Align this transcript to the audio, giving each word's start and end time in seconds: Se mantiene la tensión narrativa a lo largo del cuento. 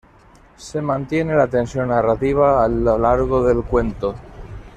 Se 0.57 0.81
mantiene 0.81 1.35
la 1.35 1.45
tensión 1.45 1.89
narrativa 1.89 2.65
a 2.65 2.67
lo 2.67 2.97
largo 2.97 3.43
del 3.45 3.61
cuento. 3.63 4.15